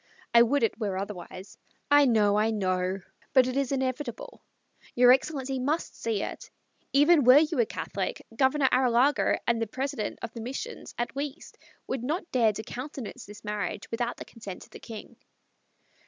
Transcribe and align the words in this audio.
I 0.33 0.41
would 0.41 0.63
it 0.63 0.79
were 0.79 0.97
otherwise. 0.97 1.59
I 1.91 2.05
know 2.07 2.35
I 2.35 2.49
know 2.49 3.01
but 3.33 3.45
it 3.45 3.55
is 3.55 3.71
inevitable. 3.71 4.41
Your 4.95 5.11
excellency 5.13 5.59
must 5.59 5.95
see 5.95 6.23
it. 6.23 6.49
Even 6.91 7.23
were 7.23 7.37
you 7.37 7.59
a 7.59 7.67
Catholic, 7.67 8.25
Governor 8.35 8.67
Arrillaga 8.71 9.37
and 9.45 9.61
the 9.61 9.67
President 9.67 10.17
of 10.23 10.33
the 10.33 10.41
Missions, 10.41 10.95
at 10.97 11.15
least, 11.15 11.59
would 11.85 12.01
not 12.03 12.31
dare 12.31 12.51
to 12.51 12.63
countenance 12.63 13.27
this 13.27 13.43
marriage 13.43 13.91
without 13.91 14.17
the 14.17 14.25
consent 14.25 14.63
of 14.63 14.71
the 14.71 14.79
King." 14.79 15.17